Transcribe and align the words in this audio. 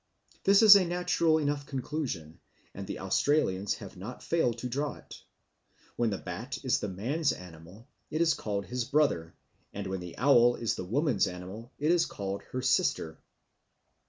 This 0.45 0.63
is 0.63 0.75
a 0.75 0.83
natural 0.83 1.37
enough 1.37 1.67
conclusion, 1.67 2.39
and 2.73 2.87
the 2.87 2.97
Australians 2.97 3.75
have 3.75 3.95
not 3.95 4.23
failed 4.23 4.57
to 4.57 4.67
draw 4.67 4.95
it. 4.95 5.21
When 5.95 6.09
the 6.09 6.17
bat 6.17 6.57
is 6.63 6.79
the 6.79 6.87
man's 6.87 7.31
animal, 7.31 7.87
it 8.09 8.19
is 8.19 8.33
called 8.33 8.65
his 8.65 8.83
brother; 8.83 9.35
and 9.75 9.85
when 9.85 9.99
the 9.99 10.17
owl 10.17 10.55
is 10.55 10.73
the 10.73 10.85
woman's 10.85 11.27
animal, 11.27 11.71
it 11.77 11.91
is 11.91 12.07
called 12.07 12.41
her 12.51 12.63
sister. 12.63 13.19